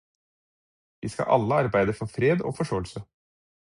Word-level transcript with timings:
Vi 1.05 1.13
skal 1.15 1.29
alle 1.37 1.61
arbeide 1.67 1.97
for 2.03 2.13
fred 2.17 2.47
og 2.51 2.61
forsåelse. 2.63 3.09